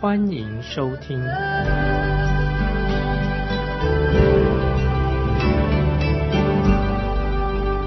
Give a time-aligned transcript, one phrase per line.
[0.00, 1.22] 欢迎收听。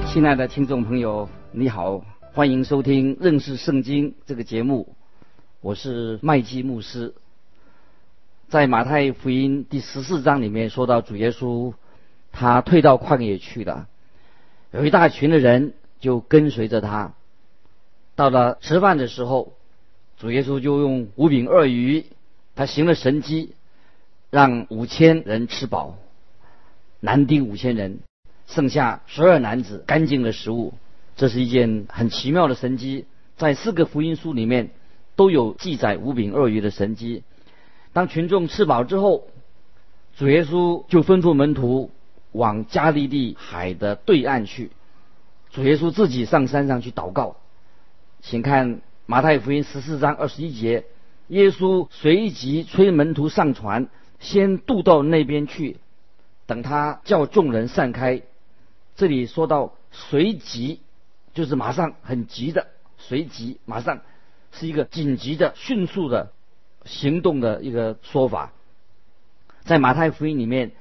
[0.05, 4.95] 亲爱的听众朋友，你好，欢迎收听认识圣经这个节目，
[5.59, 7.16] 我是麦基牧师。
[8.48, 11.73] 在马太福音第十四章里面说到，主耶稣
[12.31, 13.88] 他退到旷野去了。
[14.70, 17.14] 有一大群的人就跟随着他。
[18.16, 19.53] 到了吃饭的时候，
[20.23, 22.05] 主耶稣就用五饼二鱼，
[22.55, 23.55] 他行了神迹，
[24.30, 25.97] 让五千人吃饱，
[27.02, 27.99] 男丁五千人，
[28.47, 30.75] 剩下十二男子干净的食物。
[31.17, 33.03] 这是一件很奇妙的神迹，
[33.35, 34.69] 在四个福音书里面
[35.17, 37.23] 都有记载五饼二鱼的神迹。
[37.91, 39.27] 当群众吃饱之后，
[40.15, 41.91] 主耶稣就吩咐门徒。
[42.31, 44.71] 往加利利海的对岸去，
[45.52, 47.35] 主耶稣自己上山上去祷告。
[48.21, 48.80] 请看
[49.14, 50.86] 马太福音十四章二十一节，
[51.28, 53.88] 耶稣随即催门徒上船，
[54.20, 55.78] 先渡到那边去，
[56.47, 58.23] 等他叫众人散开。
[58.95, 60.80] 这里说到随即，
[61.36, 62.66] 就是马上很急的，
[62.97, 64.02] 随即马上
[64.52, 66.31] 是一个紧急的、迅速的
[66.83, 68.52] 行动的一个说法。
[69.61, 70.72] 在马太福音里面。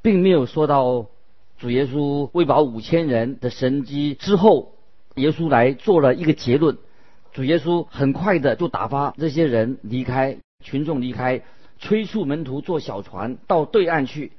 [0.00, 1.08] 并没有说到
[1.58, 4.72] 主耶稣喂饱五千人的神迹之后，
[5.16, 6.78] 耶稣来做了一个结论。
[7.32, 11.42] 主耶稣很快的就打发这些人离开，群众离开，
[11.78, 14.32] 催促门徒坐小船到对岸去。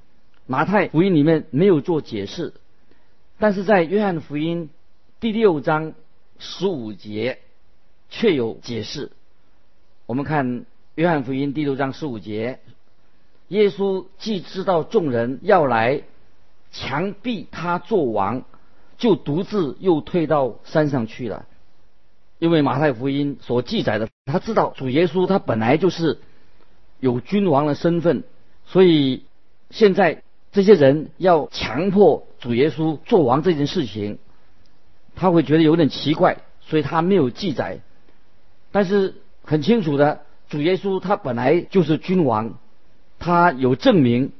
[0.46, 2.54] 马太福音里面没有做解释，
[3.40, 4.70] 但是在约翰福音
[5.20, 5.94] 第六章
[6.38, 7.40] 十五节
[8.10, 9.12] 却有解释。
[10.06, 10.66] 我们看
[10.96, 12.60] 约翰福音第六章十五节。
[13.48, 16.04] 耶稣既知道众人要来
[16.72, 18.44] 强逼他做王，
[18.98, 21.46] 就独自又退到山上去了。
[22.44, 26.20] 因为马太福音所记载的，他知道主耶稣他本来就是
[27.00, 28.26] 有君王的身份，
[28.66, 29.24] 所以
[29.70, 34.18] 现在这些人要强迫主耶稣做王这件事情，
[35.16, 37.80] 他会觉得有点奇怪，所以他没有记载。
[38.74, 39.16] 但是
[39.46, 42.60] 很清楚的，主耶稣他本来就是君王。
[43.20, 44.34] 他有证明，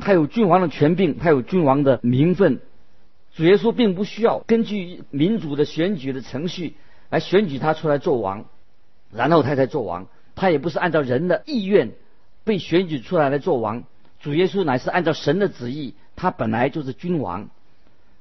[0.00, 2.60] 他有君王的权柄，他有君王的名分。
[3.34, 6.76] 主耶稣并不需要根据民主的选举的程序
[7.10, 8.46] 来选举他出来做王，
[9.12, 10.06] 然后他才做王。
[10.34, 11.92] 他也不是按照人的意愿
[12.44, 13.84] 被选举出来来做王。
[14.20, 17.48] 主耶稣乃是按照神的旨意，他本来就是君王。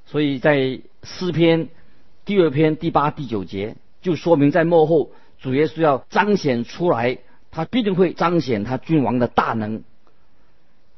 [0.05, 1.69] 所以在诗篇
[2.25, 7.19] 第二篇第八、第九节就说明，在幕后主耶稣要彰显出来。
[7.51, 9.83] 他必定会彰显他君王的大能。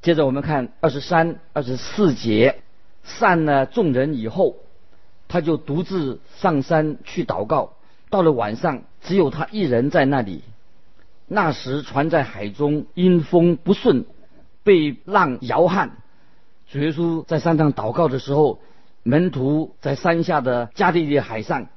[0.01, 2.63] 接着我们看二十三、二十四节，
[3.03, 4.55] 散了众人以后，
[5.27, 7.76] 他就独自上山去祷告。
[8.09, 10.41] 到了晚上，只有他一人在那里。
[11.27, 14.05] 那时船在海中，因风不顺，
[14.63, 15.97] 被浪摇撼。
[16.69, 18.59] 主耶稣在山上祷告的时候，
[19.03, 21.67] 门徒在山下的加利利海上。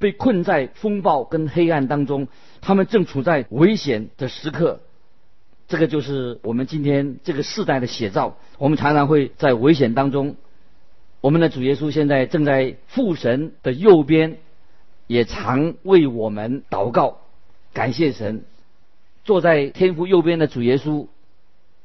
[0.00, 2.28] 被困在风暴跟黑暗当中，
[2.60, 4.78] 他们正处在危险的时刻。
[5.66, 8.36] 这个就是我们今天这个世代的写照。
[8.58, 10.36] 我们常常会在危险当中。
[11.20, 14.38] 我们的主耶稣现在正在父神的右边，
[15.08, 17.16] 也常为我们祷告，
[17.72, 18.44] 感谢神。
[19.24, 21.08] 坐在天父右边的主耶稣，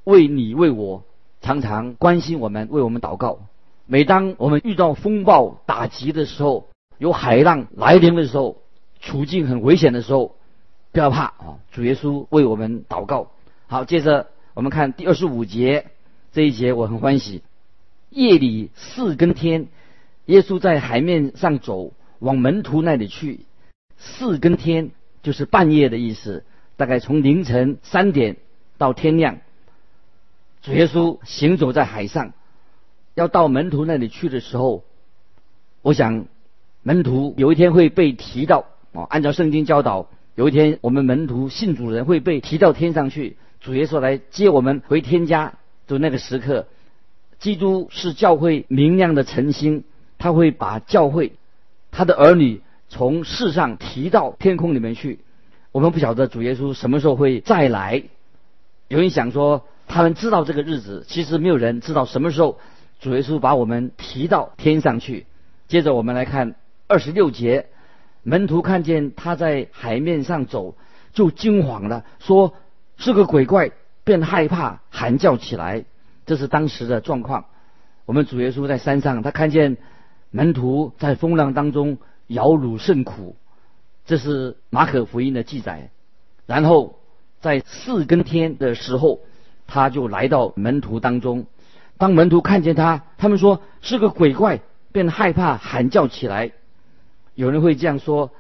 [0.03, 1.03] 为你为我，
[1.41, 3.39] 常常关心我们，为我们祷告。
[3.85, 6.67] 每当我们遇到风暴打击的时候，
[6.99, 8.57] 有海浪来临的时候，
[9.01, 10.35] 处境很危险的时候，
[10.91, 11.59] 不要怕啊！
[11.71, 13.31] 主耶稣为我们祷告。
[13.67, 15.87] 好，接着我们看第二十五节
[16.31, 17.41] 这一节，我很欢喜。
[18.09, 19.67] 夜里四更天，
[20.25, 21.91] 耶稣在海面上走，
[22.23, 23.41] 往门徒那里去。
[23.97, 24.91] 四更天
[25.21, 26.43] 就是半夜的意思，
[26.77, 28.37] 大概从凌晨三点
[28.77, 29.37] 到天亮。
[30.61, 32.33] 主耶稣行走在海上，
[33.13, 34.83] 要到门徒那里去的时候，
[35.81, 36.25] 我想。
[36.85, 45.53] 门徒有一天会被提到啊，按照圣经教导，有一天我们门徒信主人会被提到天上去，主耶稣来接我们回天家。
[45.87, 46.67] 就那个时刻，
[47.39, 49.85] 基督是教会明亮的晨星，
[50.17, 51.31] 他会把教会
[51.93, 55.19] 他的儿女从世上提到天空里面去。
[55.71, 58.03] 我们不晓得主耶稣什么时候会再来。
[58.89, 62.59] 有人想说，他们知道这个日子，其实没有人知道什么时候
[62.99, 65.25] 主耶稣把我们提到天上去。
[65.67, 66.55] 接着我们来看
[66.87, 67.67] 二十六节，
[68.23, 70.75] 门徒看见他在海面上走，
[71.13, 72.53] 就惊慌了，说
[72.97, 73.71] 是个鬼怪，
[74.03, 75.85] 便害怕，喊叫起来。
[76.25, 77.45] 这是当时的状况。
[78.05, 79.77] 我们主耶稣在山上，他看见
[80.35, 83.35] 门徒在风浪当中摇橹甚苦，
[84.03, 85.91] 这是马可福音的记载。
[86.47, 86.97] 然后
[87.39, 89.19] 在四更天的时候，
[89.67, 91.45] 他就来到门徒当中。
[91.99, 96.51] 当门徒看见他，他们说是个鬼怪，便害怕，喊叫起来。
[97.35, 98.31] 有人会这样说：“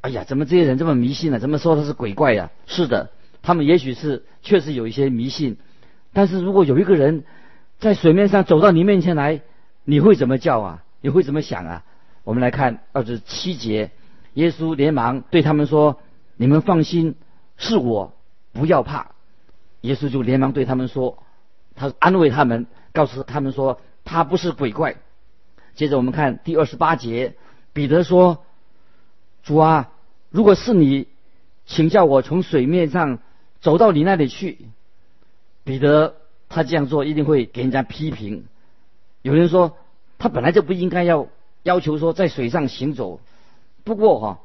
[0.00, 1.40] 哎呀，怎么这些人这么迷信呢？
[1.40, 3.10] 怎么说他是鬼怪呀？”是的，
[3.42, 5.56] 他们也许是确实有一些迷信。
[6.12, 7.24] 但是如果有一个人
[7.80, 9.40] 在水面上走到你面前来，
[9.84, 10.84] 你会怎么叫啊？
[11.02, 11.84] 你会怎么想啊？
[12.24, 13.90] 我们来看二十七节，
[14.34, 16.00] 耶稣连忙对他们说
[16.38, 17.16] ：“你们放心，
[17.56, 18.14] 是我，
[18.52, 19.10] 不要怕。”
[19.82, 21.24] 耶稣就连忙对他们说
[21.74, 24.96] ：“他安慰他们，告诉他们说他不是鬼怪。”
[25.74, 27.34] 接着我们看第二十八节，
[27.72, 28.44] 彼得说
[29.42, 29.90] ：“主啊，
[30.30, 31.08] 如果是你，
[31.66, 33.18] 请叫我从水面上
[33.60, 34.68] 走到你那里去。”
[35.64, 36.14] 彼得
[36.48, 38.44] 他这样做一定会给人家批评。
[39.22, 39.76] 有人说
[40.22, 41.26] 他本来就不应该要
[41.64, 43.18] 要求说在水上行走。
[43.82, 44.38] 不过哈，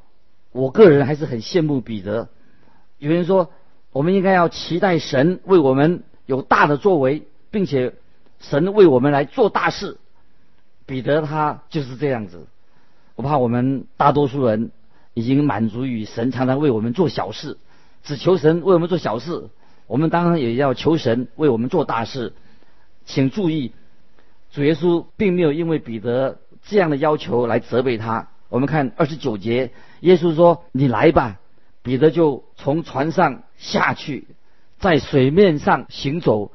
[0.51, 2.29] 我个人还是很羡慕彼得。
[2.97, 3.51] 有人说
[3.91, 7.93] 我们应该要期待神为我们有大的作为，并且
[8.39, 9.99] 神为我们来做大事。
[10.87, 12.47] 彼得他就是这样子。
[13.13, 14.71] 我怕我们大多数人
[15.13, 17.59] 已经满足于神常常为我们做小事，
[18.03, 19.49] 只求神为我们做小事。
[19.85, 22.33] 我们当然也要求神为我们做大事，
[23.05, 23.73] 请注意，
[24.51, 28.29] 主耶稣并没有因为彼得这样的要求来责备他。
[28.49, 29.71] 我们看二十九节，
[30.01, 31.39] 耶稣说：“你来吧。”
[31.83, 34.27] 彼得就从船上下去，
[34.79, 36.51] 在水面上行走，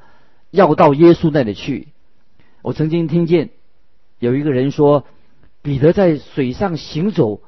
[0.50, 1.88] 要到耶稣那里去。
[2.62, 3.50] 我曾经听见
[4.18, 5.04] 有一个人说，
[5.62, 7.42] 彼得在水上行走，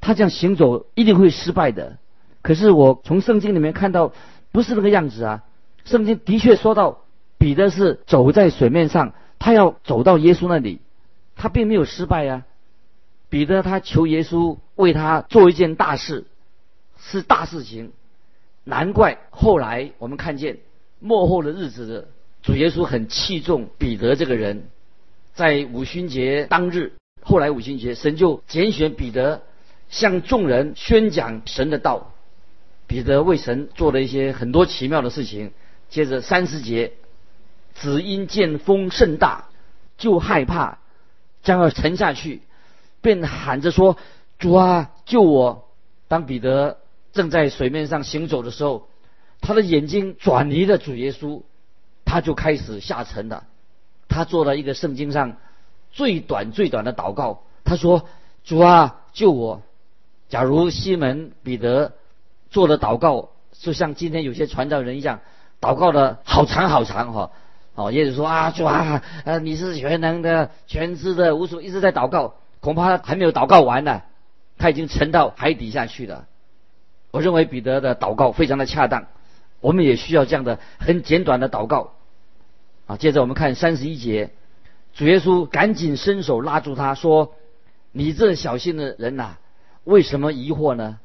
[0.00, 1.98] 他这样行走一定会失败的。
[2.42, 4.12] 可是我从圣经里面看到。
[4.52, 5.44] 不是那个样子啊！
[5.84, 7.00] 圣经的确说到，
[7.36, 9.12] 彼得是走在水面上，
[9.46, 10.80] 他要走到耶稣那里，
[11.36, 12.42] 他并没有失败呀。
[13.28, 16.24] 彼得他求耶稣为他做一件大事，
[16.98, 17.92] 是大事情。
[18.64, 20.58] 难怪后来我们看见
[20.98, 22.08] 末后的日子
[22.42, 24.64] 主耶稣很器重彼得这个人，
[25.32, 29.42] 在五旬节当日，后来五旬节，神就拣选彼得
[29.88, 32.12] 向众人宣讲神的道。
[32.88, 35.52] 彼得为神做了一些很多奇妙的事情。
[35.88, 36.94] 接着三十节，
[37.80, 39.46] 只因见风甚大，
[39.98, 40.78] 就害怕
[41.42, 42.42] 将要沉下去，
[43.00, 43.96] 便喊着说
[44.38, 45.68] ：“主啊，救我！”
[46.08, 46.78] 当彼得
[47.12, 48.88] 正在水面上行走的时候，
[49.40, 51.42] 他的眼睛转离了主耶稣，
[52.04, 53.44] 他就开始下沉了。
[54.08, 55.36] 他做了一个圣经上
[55.92, 57.42] 最短最短的祷告。
[57.64, 58.06] 他说
[58.44, 59.62] ：“主啊，救我！”
[60.28, 61.92] 假如西门彼得。
[62.48, 65.20] 做的祷告就像今天有些传道人一样，
[65.60, 67.20] 祷告的好长好长哈。
[67.20, 67.30] 哦，
[67.76, 74.02] 哦耶稣说啊，主啊，呃，你是全能的、全知的，无所一直在祷告，恐怕还没有祷告完呢，
[74.58, 76.26] 他已经沉到海底下去了。
[77.12, 79.06] 我认为彼得的祷告非常的恰当，
[79.60, 81.92] 我们也需要这样的很简短的祷告。
[82.86, 84.30] 啊，接着我们看三十一节，
[84.94, 87.34] 主耶稣赶紧伸手拉住他说
[87.92, 89.36] ：“你这小心的人呐，
[89.84, 90.98] 为什么疑惑呢？”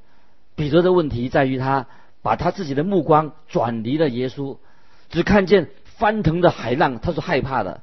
[0.55, 1.87] 彼得的问题在于他
[2.21, 4.57] 把他自己的目光转离了耶稣，
[5.09, 5.69] 只看见
[6.01, 7.81] 翻腾的海浪，他是害怕的。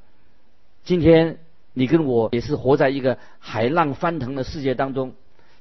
[0.82, 1.38] 今天
[1.72, 5.12] 你跟我也是活在一个海浪翻腾的世界当中，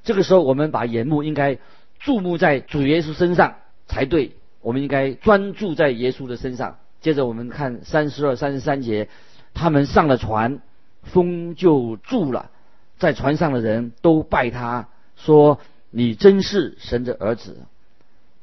[0.02, 1.58] 这个时候我们把眼目应该
[2.00, 3.54] 注目在主耶稣身上
[3.86, 6.78] 才对，我们应该专注在耶稣的身上。
[7.00, 9.08] 接着我们看三十二、三十三节，
[9.54, 10.58] 他们上了船，
[11.04, 12.50] 风就住了，
[12.98, 15.60] 在船上的人都拜他说。
[15.90, 17.56] 你真是神的儿子，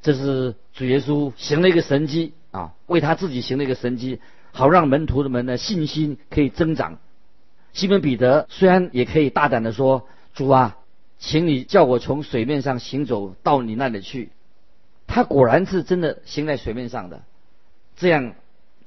[0.02, 4.20] 这是主耶稣行了一个神迹啊，为他自己行了一个神迹，
[4.52, 6.98] 好让门徒们的信心可以增长。
[7.72, 10.78] 西门彼得虽然也可以大胆的说：“主啊，
[11.18, 14.30] 请你叫我从水面上行走到你那里去。”
[15.06, 17.22] 他果然是真的行在水面上的，
[17.96, 18.34] 这样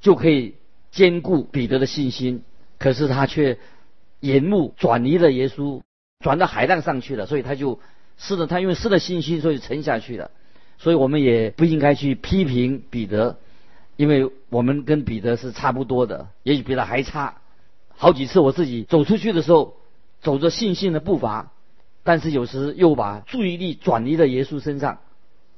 [0.00, 0.54] 就可以
[0.90, 2.42] 兼顾彼得的信心。
[2.78, 3.58] 可是他却
[4.20, 5.82] 眼目转移了耶稣，
[6.18, 7.78] 转到海浪上去了，所以他就。
[8.22, 10.30] 失了，他因为失了信心，所以沉下去了。
[10.76, 13.38] 所以我们也不应该去批评彼得，
[14.00, 17.36] 因为我们跟彼得是差不多的，也许比他还差。
[17.90, 19.76] 好几次我自己走出去的时候，
[20.22, 21.52] 走着信心的步伐，
[22.02, 25.00] 但是有时又把注意力转移到耶稣身上，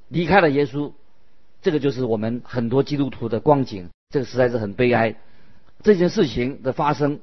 [0.09, 0.91] 离开了耶稣。
[1.63, 3.91] 这个就是我们很多基督徒的光景。
[4.11, 5.15] 这个实在是很悲哀。
[5.85, 7.21] 这件事情的发生，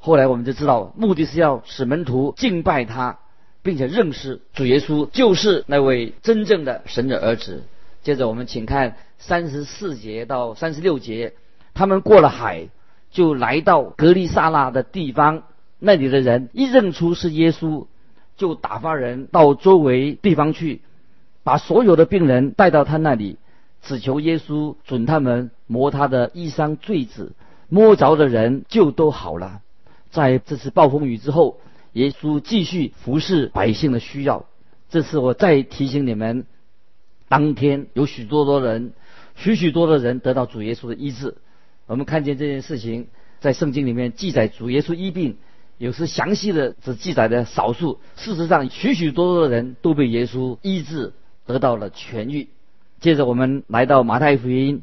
[0.00, 3.20] 后来我们就知道，目的是要使门徒敬拜他，
[3.62, 7.62] 并且认识主耶稣就是那位真正的神的儿子。
[8.02, 11.34] 接着我们请看三十四节到三十六节，
[11.74, 12.68] 他们过了海，
[13.10, 15.42] 就来到格利萨拉的地方。
[15.80, 17.86] 那里的人一认出是耶稣，
[18.36, 20.82] 就打发人到周围地方去，
[21.42, 23.38] 把所有的病人带到他那里，
[23.82, 27.32] 只求耶稣准他们摸他的衣裳坠子，
[27.68, 29.60] 摸着的人就都好了。
[30.10, 31.60] 在这次暴风雨之后，
[31.92, 34.46] 耶稣继续服侍百姓的需要。
[34.90, 36.46] 这次我再提醒你们，
[37.28, 38.92] 当天有许多多人，
[39.38, 41.36] 许许多的人得到主耶稣的医治。
[41.86, 43.06] 我们看见这件事情
[43.40, 45.38] 在圣经里面记载，主耶稣医病。
[45.78, 51.12] 有时详细的只记载的少数，事实上许许多多的人都被耶稣医治，
[51.46, 52.48] 得到了痊愈。
[53.00, 54.82] 接着我们来到马太福音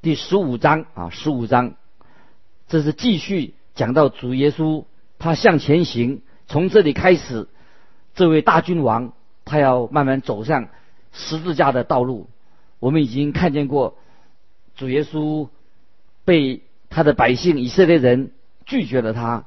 [0.00, 1.74] 第十五章啊，十五章，
[2.68, 4.84] 这是继续讲到主耶稣
[5.18, 7.48] 他向前行，从这里开始，
[8.14, 9.12] 这位大君王
[9.44, 10.68] 他要慢慢走向
[11.10, 12.28] 十字架的道路。
[12.80, 13.96] 我们已经看见过
[14.74, 15.48] 主耶稣
[16.24, 18.32] 被他的百姓以色列人
[18.66, 19.44] 拒绝了他。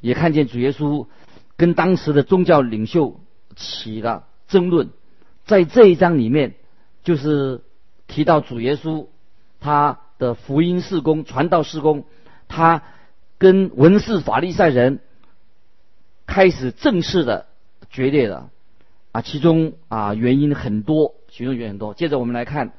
[0.00, 1.06] 也看见主耶稣
[1.56, 3.18] 跟当时的宗教领袖
[3.56, 4.90] 起了争论，
[5.46, 6.54] 在这一章里面，
[7.02, 7.62] 就是
[8.06, 9.06] 提到主耶稣
[9.58, 12.04] 他的福音事工、传道事工，
[12.46, 12.82] 他
[13.38, 15.00] 跟文士法利赛人
[16.26, 17.46] 开始正式的
[17.90, 18.50] 决裂了
[19.12, 21.92] 啊，其中啊原因很多，其中原因很多。
[21.92, 22.72] 接着我们来看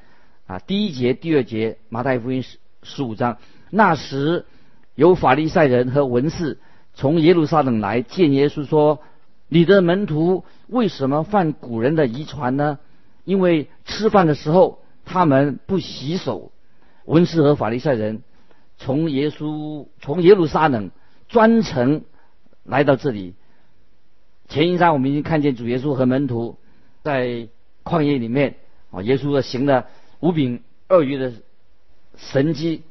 [0.47, 3.37] 啊第一节、第二节，马太福音十十五章，
[3.69, 4.47] 那时
[4.95, 6.57] 有法利赛人和文士。
[6.95, 8.99] 从耶路撒冷来见耶稣说
[9.47, 12.79] ：“你的门徒为什么犯古人的遗传呢？
[13.25, 16.51] 因为吃饭的时候他们不洗手。”
[17.05, 18.23] 文士和法利赛人
[18.79, 20.89] 从耶稣从耶路撒冷
[21.27, 22.05] 专程
[22.63, 23.35] 来到这里。
[24.47, 26.57] 前一章我们已经看见主耶稣和门徒
[27.03, 27.49] 在
[27.87, 28.55] 旷野里面
[28.91, 29.87] 啊，耶稣的行了
[30.19, 31.33] 五饼二鱼的
[32.17, 32.83] 神迹。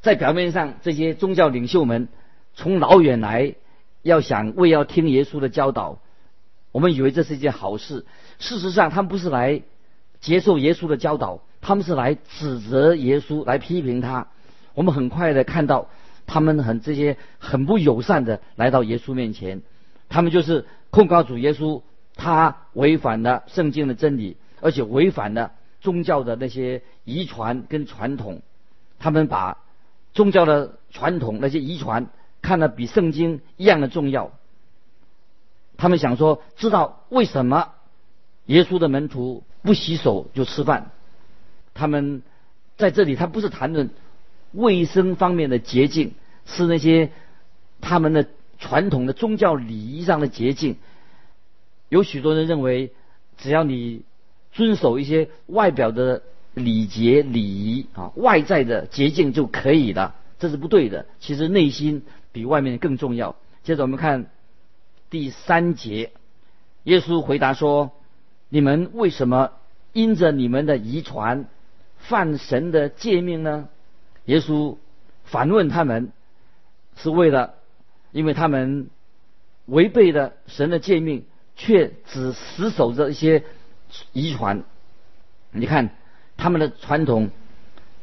[0.00, 2.08] 在表面上，这些宗教领袖们。
[2.54, 3.54] 从老远来，
[4.02, 6.00] 要想为要听耶稣的教导，
[6.72, 8.04] 我们以为这是一件好事。
[8.40, 9.62] 事实上，他们不是来
[10.20, 14.26] 接受耶稣的教导，他们是来指责耶稣，来批评他。
[14.74, 15.88] 我们很快的看到，
[16.26, 19.62] 他们很这些很不友善的来到耶稣面前，
[20.08, 21.82] 他们就是控告主耶稣，
[22.18, 28.42] 他违反了圣经的真理，而且违反了宗教的那些遗传跟传统。
[28.98, 29.56] 他们把
[30.12, 32.08] 宗教的传统那些遗传。
[32.40, 34.30] 看得比圣经一样的重要。
[35.76, 37.72] 他们想说，知道为什么
[38.46, 40.92] 耶稣的门徒不洗手就吃饭？
[41.74, 42.22] 他们
[42.76, 43.90] 在这里，他不是谈论
[44.52, 46.14] 卫生方面的捷径，
[46.46, 47.10] 是那些
[47.80, 48.28] 他们的
[48.60, 50.76] 传统的宗教礼仪上的捷径。
[51.88, 52.92] 有许多人认为，
[53.36, 54.02] 只要你
[54.52, 56.22] 遵守一些外表的
[56.54, 61.06] 礼节礼仪啊，外在的捷径就可以了，这是不对的。
[61.20, 62.02] 其实内心。
[62.30, 63.36] 比外面更重要。
[63.64, 64.26] 接着我们看
[65.10, 66.12] 第三节，
[66.84, 67.90] 耶稣回答说
[68.50, 69.52] ：“你们为什么
[69.94, 71.46] 因着你们的遗传
[71.96, 73.68] 犯神的诫命呢？”
[74.26, 74.76] 耶稣
[75.24, 76.12] 反问他们，
[76.96, 77.54] 是为了
[78.12, 78.88] 因为他们
[79.64, 81.24] 违背了神的诫命，
[81.58, 83.44] 却只死守着一些
[84.14, 84.64] 遗传。
[85.50, 85.90] 你看
[86.38, 87.28] 他们的传统，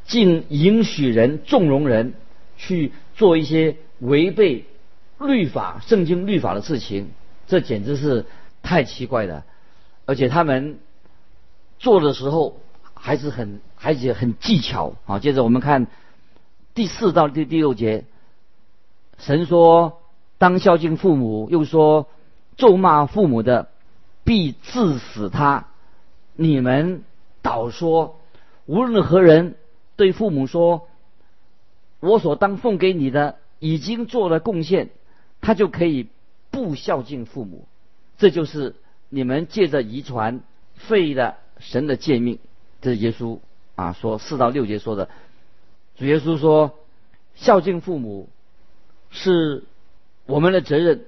[0.04, 2.14] 竟允许人纵容人
[2.56, 3.76] 去做一些。
[3.98, 4.66] 违背
[5.18, 7.08] 律法、圣经律法的事情，
[7.46, 8.26] 这简直是
[8.62, 9.42] 太奇怪了。
[10.04, 10.78] 而且他们
[11.78, 12.60] 做的时候
[12.92, 15.18] 还是很，而且很技巧啊。
[15.18, 15.86] 接着我们看
[16.74, 18.04] 第四到第第六节，
[19.16, 20.02] 神说
[20.36, 22.08] ：“当孝敬父母。”又说
[22.56, 23.68] ：“咒骂父母的，
[24.24, 25.68] 必致死他。”
[26.34, 27.02] 你们
[27.42, 28.20] 倒说
[28.66, 29.56] ：“无论何人
[29.96, 30.88] 对父母说，
[32.00, 34.90] 我所当奉给你的。”已经做了贡献，
[35.40, 36.08] 他就可以
[36.50, 37.66] 不孝敬父母。
[38.18, 38.76] 这就是
[39.08, 40.40] 你们借着遗传
[40.74, 42.38] 废了神的诫命。
[42.82, 43.38] 这是耶稣
[43.74, 45.08] 啊说四到六节说的。
[45.96, 46.74] 主耶稣说，
[47.34, 48.28] 孝敬父母
[49.10, 49.64] 是
[50.26, 51.06] 我们的责任，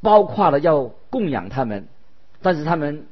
[0.00, 1.88] 包括了要供养他们，
[2.42, 3.06] 但是他们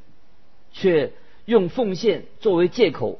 [0.72, 1.12] 却
[1.44, 3.18] 用奉献作为借口，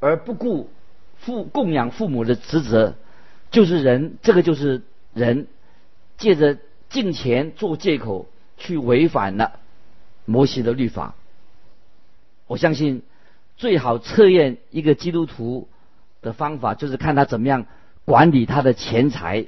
[0.00, 0.70] 而不顾
[1.18, 2.94] 父供养父母的职责。
[3.50, 5.46] 就是人，这个就是人，
[6.18, 8.26] 借着敬钱做借口
[8.56, 9.60] 去违反了
[10.24, 11.14] 摩西的律法。
[12.48, 13.02] 我相信，
[13.56, 15.68] 最好测验一个基督徒
[16.20, 17.66] 的方法，就是看他怎么样
[18.04, 19.46] 管理他的钱财。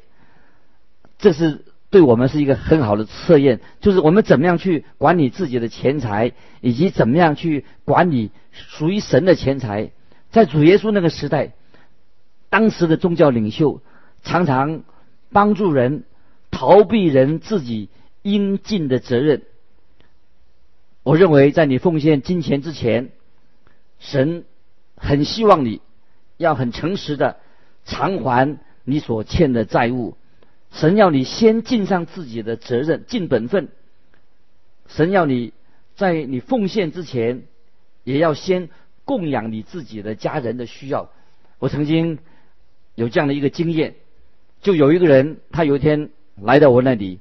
[1.19, 1.65] 这是
[1.97, 9.93] 对我们是一个很好的测验，就是我们怎么样去管理自己的钱财，以及怎么样去管理属于神的钱财。
[10.31, 11.55] 在主耶稣那个时代，
[12.51, 13.81] 当时的宗教领袖
[14.23, 14.83] 常常
[15.33, 16.05] 帮助人
[16.51, 17.89] 逃避人自己
[18.21, 19.41] 应尽的责任。
[21.03, 23.09] 我认为，在你奉献金钱之前，
[24.01, 24.45] 神
[24.97, 25.81] 很希望你
[26.37, 27.39] 要很诚实的
[27.87, 30.15] 偿还你所欠的债务。
[30.77, 33.69] 神要你先尽上自己的责任，尽本分。
[34.89, 35.55] 神要你
[35.97, 37.45] 在你奉献之前，
[38.05, 38.69] 也要先
[39.07, 41.11] 供养你自己的家人的需要。
[41.59, 42.19] 我曾经
[42.95, 43.95] 有这样的一个经验，
[44.61, 46.11] 就有一个人，他有一天
[46.43, 47.21] 来到我那里，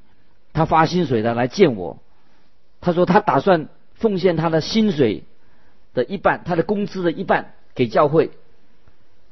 [0.51, 1.99] 他发薪水的来见我，
[2.81, 5.23] 他说他打算奉献他的薪水
[5.93, 8.31] 的一半，他的工资的一半给教会。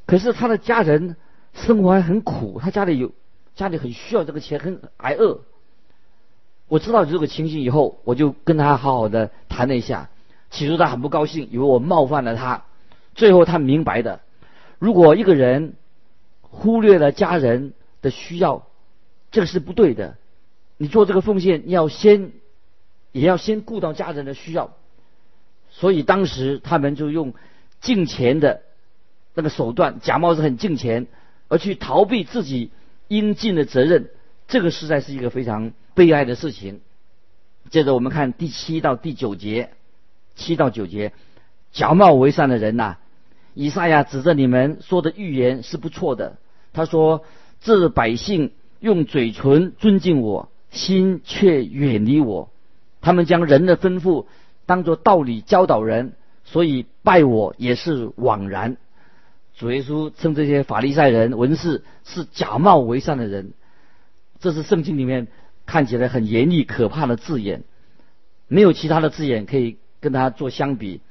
[0.05, 1.17] 可是他的家人
[1.53, 3.11] 生活还很苦，他家里有。
[3.55, 5.41] 家里很需要这个钱，很挨饿。
[6.67, 10.10] 我知道这个情形以后，我就跟他好好的谈了一下。
[10.50, 12.63] 起初他很不高兴，以为我冒犯了他。
[13.15, 14.22] 最后他明白的，
[14.79, 15.75] 如果一个人
[16.41, 18.65] 忽略了家人的需要，
[19.31, 20.15] 这个是不对的。
[20.77, 22.31] 你做这个奉献，要先
[23.12, 24.72] 也要先顾到家人的需要。
[25.69, 27.33] 所以当时他们就用
[27.81, 28.62] 敬钱的
[29.36, 31.05] 那个手段，假冒是很敬钱，
[31.50, 32.72] 而去逃避自己。
[33.07, 34.10] 应尽的责任，
[34.48, 36.81] 这个实在是一个非常悲哀的事情。
[37.69, 39.72] 接着我们看第七到第九节，
[40.36, 41.13] 七到九节，
[41.72, 42.98] 假冒为善的人呐，
[43.53, 46.38] 以赛亚指着你们说的预言是不错的。
[46.74, 47.24] 他说
[47.62, 52.50] ：“这百姓用嘴唇尊敬我，心却远离我。
[53.00, 54.25] 他们将人的吩咐
[54.65, 56.13] 当作道理教导人，
[56.45, 58.77] 所以拜我也是枉然。”
[59.55, 63.53] 主耶稣称这些法利赛人、文士是假冒为善的人，
[64.39, 65.27] 这是圣经里面
[65.67, 67.63] 看起来很严厉、可怕的字眼，
[68.47, 71.01] 没有其他的字眼可以跟他做相比。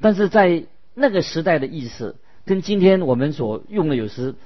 [0.00, 2.14] 但是在那个时代的意思，
[2.46, 4.36] 跟今天我们所用的有时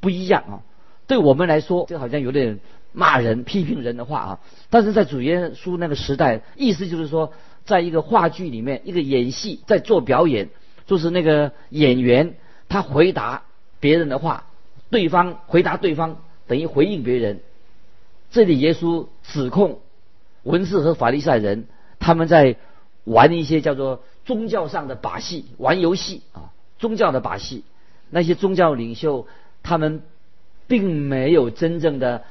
[0.00, 0.62] 不一样啊。
[1.06, 2.58] 对我们来说，这好像有点
[2.92, 4.40] 骂人、批评人的话啊。
[4.70, 7.34] 但是在主耶稣那个时代，意思就是说，
[7.66, 10.48] 在一个话剧里面，一个演戏在做表演，
[10.86, 12.36] 就是那个演员。
[12.68, 13.42] 他回答
[13.80, 14.46] 别人的话，
[14.90, 17.40] 对方回答对方等于回应别人。
[18.30, 19.80] 这里耶稣指控
[20.42, 21.66] 文士和法利赛人
[22.00, 22.56] 他们在
[23.04, 27.64] 玩一些叫做宗教上的把戏，玩游戏啊，宗教的把戏。
[28.10, 29.26] 那些宗教领袖
[29.62, 30.02] 他们
[30.66, 32.24] 并没有真正的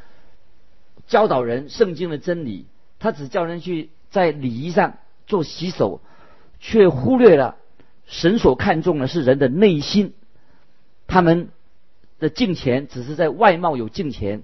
[1.08, 2.65] 教导人圣经的真理，
[3.00, 6.02] 他只叫人去在礼仪上做洗手，
[6.60, 7.56] 却忽略了
[8.08, 10.13] 神所看重的是人的内心。
[11.13, 11.49] 他们
[12.19, 14.41] 的敬钱只是在外貌有敬钱，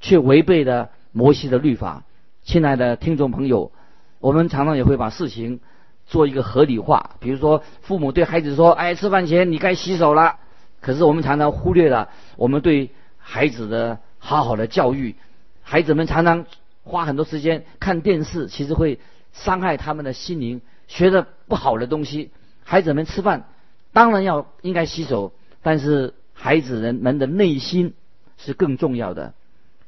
[0.00, 2.02] 却违背了摩西的律法。
[2.42, 3.70] 亲爱的听众朋友，
[4.18, 5.60] 我们常常也会把事情
[6.08, 10.40] 做一个合理化，比如说父母对孩子说：“哎，吃饭前你该洗手了。”
[10.82, 15.14] 可是我们常常忽略了我们对孩子的好好的教育。
[15.62, 16.44] 孩子们常常
[16.82, 18.98] 花很多时间看电视，其实会
[19.32, 22.32] 伤害他们的心灵，学的不好的东西。
[22.64, 23.44] 孩子们吃饭
[23.92, 25.32] 当然要应该洗手。
[25.62, 27.94] 但是孩子人们的内心
[28.38, 29.34] 是更重要的。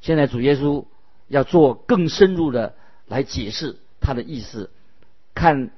[0.01, 0.85] 现在主耶稣
[1.27, 2.75] 要做更深入的
[3.07, 4.69] 来解释他的意思。
[5.33, 5.71] 看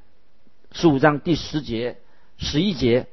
[0.71, 1.97] 十五章第十节、
[2.37, 3.07] 十一节，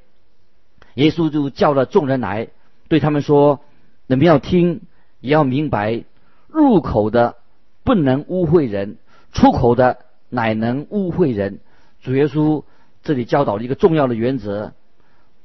[0.94, 2.48] 耶稣就叫了众人来，
[2.88, 3.60] 对他们说
[4.08, 4.80] ：“你们要听，
[5.20, 6.04] 也要明白，
[6.48, 7.36] 入口的
[7.84, 8.96] 不能污秽人，
[9.32, 9.98] 出口的
[10.30, 11.60] 乃能污秽人。”
[12.02, 12.64] 主耶稣
[13.04, 14.72] 这里教导了一个重要的原则。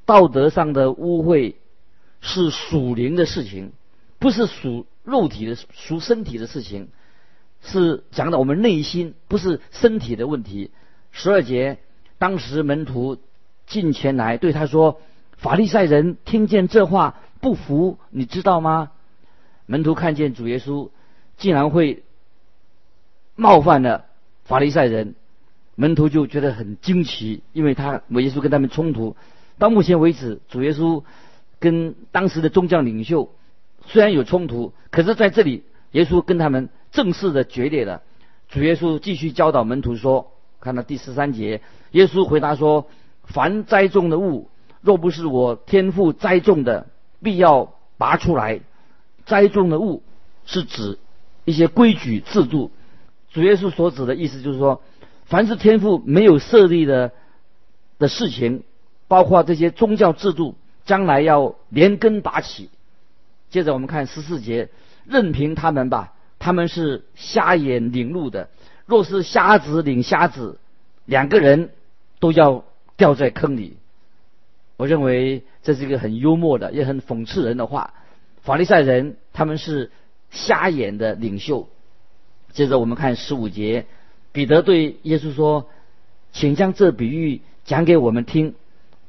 [0.07, 1.55] 道德上的污秽
[2.21, 3.73] 是属灵的事情，
[4.19, 6.87] 不是属肉体的、属身体的事情，
[7.61, 10.71] 是讲的我们内心，不是身体的问题。
[11.11, 11.79] 十二节，
[12.17, 13.17] 当时门徒
[13.67, 15.01] 进前来对他说
[15.35, 18.91] ：“法利赛人听见这话不服，你知道吗？”
[19.67, 20.89] 门徒看见主耶稣
[21.35, 22.03] 竟然会
[23.35, 24.05] 冒犯了
[24.45, 25.15] 法利赛人，
[25.75, 29.17] 门徒就觉得很惊奇，因为他耶稣跟他们冲突。
[29.59, 31.03] 到目前为止，主耶稣
[31.59, 33.31] 跟当时的宗教领袖
[33.85, 38.03] 虽然有冲突，可是在这里，耶稣跟他们正式的决裂了。
[38.49, 42.87] 主耶稣继续教导门徒说：“看到第十三节，耶稣回答说
[43.25, 44.49] ：‘凡栽种的物，
[44.81, 46.85] 若不是我天父栽种的，
[47.23, 48.61] 必要拔出来。’
[49.25, 50.03] 栽种的物
[50.45, 50.99] 是指
[51.45, 52.71] 一些规矩制度。
[53.31, 54.81] 主耶稣所指的意思就是说，
[55.25, 57.11] 凡是天父没有设立的
[57.97, 58.63] 的事情。”
[59.07, 62.69] 包括这些宗教制度，将来要连根拔起。
[63.49, 64.69] 接着我们看十四节，
[65.05, 68.49] 任凭他们吧，他们是瞎眼领路的。
[68.85, 70.59] 若是瞎子领瞎子，
[71.05, 71.69] 两个人
[72.19, 72.65] 都要
[72.97, 73.77] 掉在坑里。
[74.75, 77.93] 我认为这是一个很幽默的，也很讽刺人的话。
[78.41, 79.91] 法利赛人他们是
[80.31, 81.67] 瞎眼的领袖。
[82.51, 83.85] 接着我们看十五节，
[84.31, 85.69] 彼得对耶稣说
[86.31, 88.55] ：“请将这比喻讲给我们听。”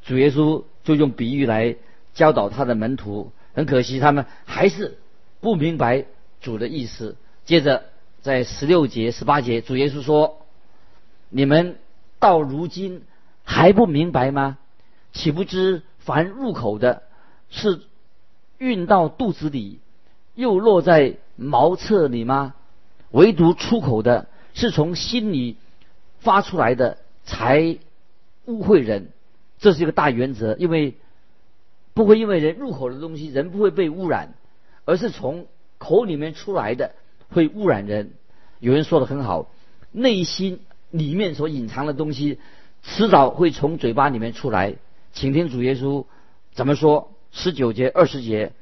[0.08, 1.76] 主耶稣就用比喻来
[2.14, 3.30] 教导他的门徒。
[3.54, 4.98] 很可惜，他们还是
[5.40, 6.06] 不明白
[6.40, 7.14] 主的意思。
[7.44, 7.84] 接着。
[8.20, 10.44] 在十六节、十八节，主耶稣说
[11.30, 11.78] ：“你们
[12.18, 13.04] 到如今
[13.44, 14.58] 还不明白吗？
[15.12, 17.04] 岂不知凡入口的，
[17.48, 17.80] 是
[18.58, 19.78] 运到肚子里，
[20.34, 22.54] 又落在茅厕里吗？
[23.12, 25.56] 唯独出口的，是从心里
[26.18, 27.78] 发出来的，才
[28.46, 29.12] 污秽人。
[29.58, 30.94] 这是一个大原则，因为
[31.94, 34.34] 不会因为人入口的东西，人不会被污染，
[34.84, 35.46] 而是从
[35.78, 36.92] 口里面出来的。”
[37.30, 38.12] 会污染人。
[38.58, 39.50] 有人说的很好，
[39.92, 42.38] 内心里面所隐藏的东西，
[42.82, 44.76] 迟早会从嘴巴里面出来。
[45.12, 46.06] 请听主耶稣
[46.52, 47.12] 怎么说。
[47.30, 48.52] 十九节、二十节，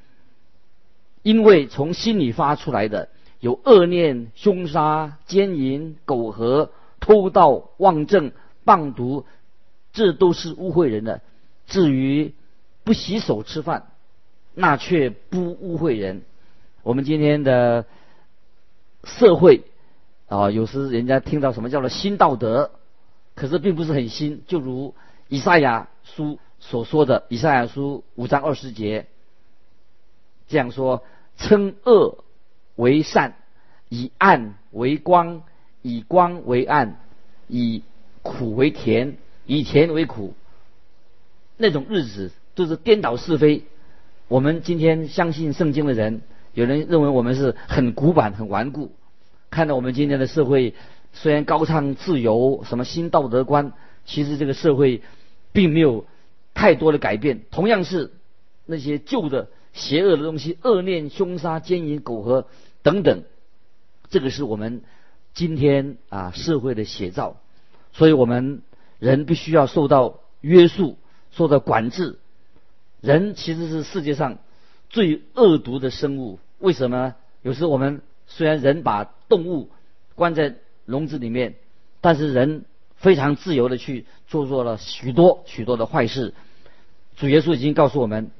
[1.23, 8.33] 因为从心里发出来的有恶念、凶杀、奸淫、苟合、偷盗、妄政、
[8.65, 9.25] 谤毒，
[9.97, 11.21] 这都是污秽人的。
[11.67, 12.33] 至于
[12.85, 13.89] 不洗手吃饭，
[14.55, 16.23] 那却不污秽人。
[16.85, 17.85] 我们今天的。
[19.09, 19.63] 社会
[20.27, 22.73] 啊，有时人家听到什么叫做新道德，
[23.37, 24.43] 可是并不是很新。
[24.49, 24.97] 就如
[25.29, 29.07] 以赛亚书所说的，以赛亚书五章二十节
[30.49, 31.05] 这样说：
[31.37, 32.25] 称恶
[32.75, 33.37] 为善，
[33.91, 35.45] 以暗为光，
[35.83, 36.99] 以光为暗，
[37.47, 37.85] 以
[38.23, 40.35] 苦为甜，以前为苦。
[41.57, 43.65] 那种日子都是颠倒是非。
[44.29, 46.23] 我们今天相信圣经的人。
[46.53, 48.93] 有人认为我们是很古板、很顽固。
[49.51, 50.75] 看到我们今天的社会，
[51.13, 53.73] 虽然高唱自由、什么新道德观，
[54.07, 55.03] 其实这个社会
[55.53, 56.07] 并没有
[56.55, 57.43] 太多的改变。
[57.51, 58.13] 同样是
[58.65, 62.49] 那些旧的邪恶的东西，恶念、凶杀、奸淫、苟合
[62.83, 63.25] 等等，
[64.09, 64.81] 这个是我们
[65.35, 67.37] 今天啊社会的写照。
[67.93, 68.63] 所以我们
[68.99, 70.97] 人必须要受到约束、
[71.31, 72.19] 受到管制。
[73.01, 74.39] 人其实是世界上
[74.89, 76.39] 最恶毒的生物。
[76.59, 77.15] 为什么？
[77.43, 79.71] 有时我们虽然人把动物
[80.15, 81.55] 关在笼子里面，
[82.01, 82.65] 但是人
[82.97, 86.35] 非常自由的去做做了许多许多的坏事。
[87.17, 88.31] 主耶稣已经告诉我们，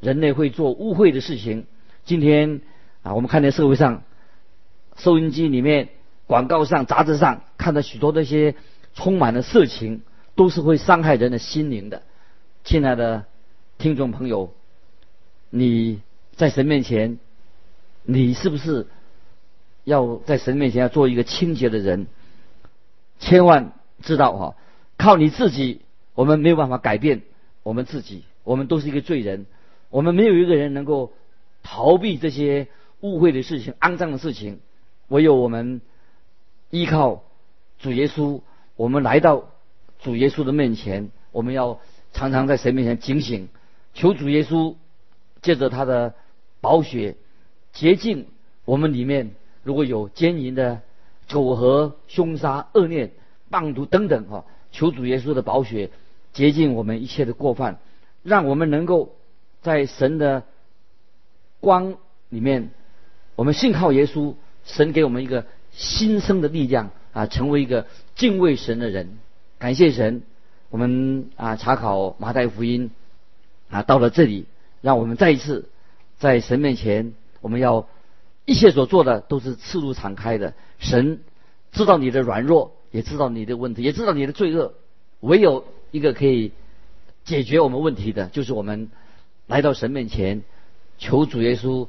[0.00, 1.66] 人类会做污秽的事情。
[2.04, 2.60] 今天
[3.02, 4.02] 啊，我们看见社会上
[4.96, 5.90] 收音机里面、
[6.26, 8.54] 广告上、杂志上看到许多那些
[8.96, 10.02] 充满了色情，
[10.34, 12.02] 都是会伤害人的心灵的。
[12.64, 13.26] 亲爱的
[13.78, 14.52] 听众朋友，
[15.50, 16.02] 你
[16.34, 17.20] 在神面前。
[18.08, 18.86] 你是不是
[19.82, 22.06] 要在神面前要做一个清洁的人？
[23.18, 24.56] 千万知道哈，
[24.96, 25.80] 靠你自己，
[26.14, 27.22] 我们没有办法改变
[27.64, 28.22] 我们自己。
[28.44, 29.46] 我们都是一个罪人，
[29.90, 31.14] 我们没有一个人能够
[31.64, 32.68] 逃避这些
[33.00, 34.60] 误会的事情、肮脏的事情。
[35.08, 35.80] 唯有我们
[36.70, 37.24] 依靠
[37.80, 38.40] 主耶稣，
[38.76, 39.48] 我们来到
[39.98, 41.80] 主耶稣的面前，我们要
[42.12, 43.48] 常常在神面前警醒，
[43.94, 44.76] 求主耶稣
[45.42, 46.14] 借着他的
[46.60, 47.16] 宝血。
[47.72, 48.26] 洁净
[48.64, 50.80] 我们里面如果有奸淫的、
[51.28, 53.12] 苟合、凶杀、恶念、
[53.50, 55.90] 棒毒等等哈，求主耶稣的宝血
[56.32, 57.78] 洁净我们一切的过犯，
[58.22, 59.16] 让我们能够
[59.62, 60.44] 在神的
[61.60, 61.96] 光
[62.28, 62.70] 里面，
[63.34, 64.34] 我们信靠耶稣，
[64.64, 69.16] 神给我们一个新生的力量啊，成为一个敬畏神的人。
[69.58, 70.20] 感谢神，
[70.68, 72.90] 我们啊查考马太福音
[73.70, 74.44] 啊到了这里，
[74.82, 75.70] 让我们再一次
[76.18, 77.14] 在神面前。
[77.40, 77.88] 我们要
[78.44, 80.52] 一切所做的都是赤露敞开的。
[80.78, 81.20] 神
[81.72, 84.74] 知道你的软弱，也知道你的问题，也知道你的罪恶。
[85.20, 86.52] 唯有一个可以
[87.24, 88.90] 解决我们问题的，就是我们
[89.46, 90.42] 来到神面前，
[90.98, 91.88] 求主耶稣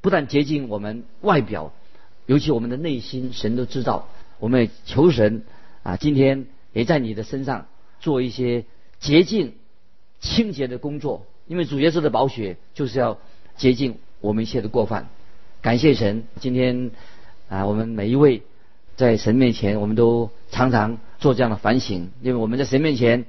[0.00, 1.72] 不但洁净我们外表，
[2.26, 4.08] 尤其我们的内心，神都知道。
[4.44, 5.42] 我们也求神
[5.82, 7.66] 啊，今天也在你的身上
[7.98, 8.66] 做一些
[9.00, 9.54] 洁净、
[10.20, 13.16] 清洁的工作，因为主耶稣的宝血就是要
[13.56, 13.96] 洁净。
[14.20, 15.08] 我们一切的过犯，
[15.62, 16.24] 感谢神。
[16.40, 16.90] 今天
[17.48, 18.42] 啊，我们每一位
[18.96, 23.24] 在神面前，我们都常常做这样的反省，因为我们在神面前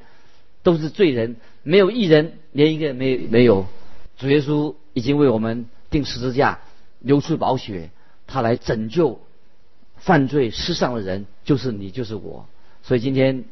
[0.64, 3.68] 都是罪人，没有一人，连一个没没有。
[4.18, 6.60] 主耶稣已经为我们定十字架，
[7.00, 7.90] 流出宝血，
[8.28, 9.22] 他来拯救
[10.06, 12.48] 犯罪失丧的人，就是你，就是我。
[12.84, 13.44] 所以今天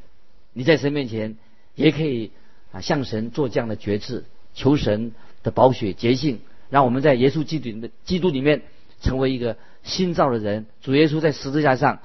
[0.53, 1.35] 你在神面前
[1.73, 2.29] 也可以
[2.71, 8.61] 啊向神做这样的决志，求神的宝血洁净，让我们在耶稣基督里面基督里面
[9.01, 10.67] 成为一个新造的人。
[10.83, 12.01] 主耶稣在十字架上，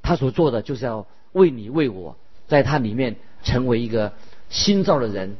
[0.00, 4.12] 他所做的就是要为你为我，在他里面成为一个
[4.48, 5.36] 新造的人，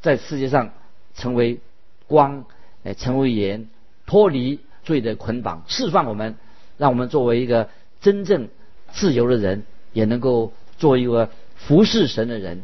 [0.00, 0.72] 在世界上
[1.14, 1.60] 成为
[2.06, 2.46] 光，
[2.84, 3.68] 哎，成为盐，
[4.06, 6.36] 脱离罪的捆绑，释放我们，
[6.80, 7.68] 让我们作为一个
[8.00, 8.48] 真正
[8.90, 12.62] 自由的人，也能够做一个服侍神的人。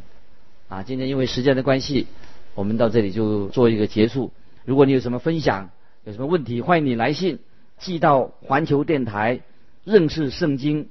[0.69, 2.07] 啊，今天因为时间的关系，
[2.55, 4.33] 我们到这里就做一个结束。
[4.65, 5.69] 如果你有什么分享，
[6.05, 7.41] 有什么问题，欢迎你来信
[7.79, 9.43] 寄到环球电台
[9.85, 10.89] 认识圣经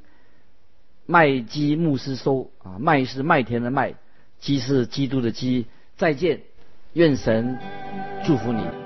[1.08, 3.96] 麦基牧师收啊，麦是麦田的麦，
[4.40, 5.66] 基是基督的基。
[5.98, 6.42] 再见，
[6.94, 7.58] 愿神
[8.24, 8.85] 祝福你。